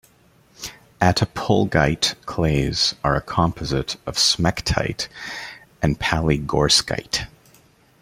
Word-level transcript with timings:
Attapulgite 0.99 2.15
clays 2.25 2.95
are 3.03 3.15
a 3.15 3.21
composite 3.21 3.97
of 4.07 4.17
smectite 4.17 5.07
and 5.79 5.99
palygorskite. 5.99 7.27